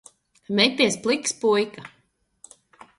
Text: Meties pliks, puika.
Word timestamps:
Meties 0.59 0.97
pliks, 1.03 1.37
puika. 1.43 1.83